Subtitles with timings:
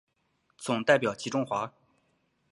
[0.57, 1.71] 总代表吉钟华。